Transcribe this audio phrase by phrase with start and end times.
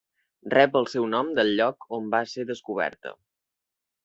[0.53, 3.15] Rep el seu nom del lloc on va ser descoberta.